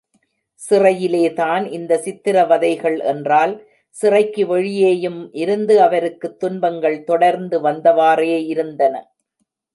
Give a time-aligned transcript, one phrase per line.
[0.69, 3.67] சிறையிலேதான் இந்த சித்ரவதைகள் என்றால்,
[3.89, 9.13] சிறைக்கு வெளியேயும் இருந்து அவருக்குத் துன்பங்கள் தொடர்ந்து வந்தவாறே இருந்தன.